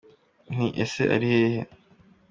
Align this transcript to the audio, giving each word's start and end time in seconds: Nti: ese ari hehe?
Nti: 0.53 0.67
ese 0.83 1.01
ari 1.15 1.27
hehe? 1.33 1.61